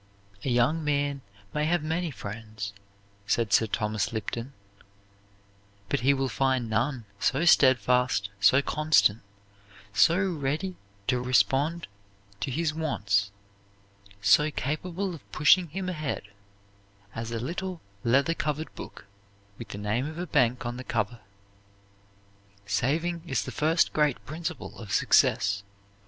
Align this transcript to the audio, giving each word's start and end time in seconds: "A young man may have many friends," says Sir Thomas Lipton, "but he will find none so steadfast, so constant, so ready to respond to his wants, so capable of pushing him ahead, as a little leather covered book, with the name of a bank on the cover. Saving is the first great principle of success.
"A 0.43 0.49
young 0.49 0.83
man 0.83 1.21
may 1.53 1.65
have 1.65 1.83
many 1.83 2.09
friends," 2.09 2.73
says 3.27 3.45
Sir 3.51 3.67
Thomas 3.67 4.11
Lipton, 4.11 4.51
"but 5.89 5.99
he 5.99 6.11
will 6.11 6.27
find 6.27 6.67
none 6.71 7.05
so 7.19 7.45
steadfast, 7.45 8.31
so 8.39 8.63
constant, 8.63 9.21
so 9.93 10.17
ready 10.25 10.75
to 11.05 11.21
respond 11.21 11.87
to 12.39 12.49
his 12.49 12.73
wants, 12.73 13.29
so 14.23 14.49
capable 14.49 15.13
of 15.13 15.31
pushing 15.31 15.67
him 15.67 15.87
ahead, 15.87 16.23
as 17.13 17.29
a 17.31 17.37
little 17.39 17.79
leather 18.03 18.33
covered 18.33 18.73
book, 18.73 19.05
with 19.59 19.67
the 19.67 19.77
name 19.77 20.07
of 20.07 20.17
a 20.17 20.25
bank 20.25 20.65
on 20.65 20.77
the 20.77 20.83
cover. 20.83 21.19
Saving 22.65 23.21
is 23.27 23.43
the 23.43 23.51
first 23.51 23.93
great 23.93 24.25
principle 24.25 24.79
of 24.79 24.91
success. 24.93 25.61